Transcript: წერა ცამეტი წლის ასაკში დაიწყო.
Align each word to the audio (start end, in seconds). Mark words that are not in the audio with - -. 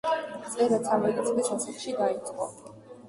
წერა 0.53 0.79
ცამეტი 0.87 1.25
წლის 1.27 1.53
ასაკში 1.57 1.95
დაიწყო. 2.01 2.49